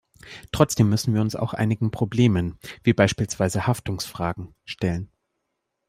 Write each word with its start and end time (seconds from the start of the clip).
Trotzdem 0.51 0.89
müssen 0.89 1.13
wir 1.13 1.21
uns 1.21 1.35
auch 1.35 1.53
einigen 1.53 1.91
Problemen— 1.91 2.57
wie 2.83 2.91
beispielsweise 2.93 3.67
Haftungsfragen— 3.67 4.55
stellen. 4.65 5.11